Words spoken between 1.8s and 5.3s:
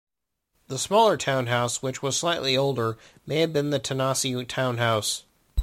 which was slightly older, may have been the Tanasi townhouse.